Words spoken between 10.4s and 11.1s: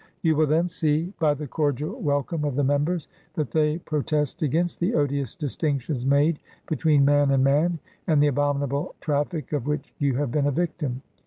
a victim.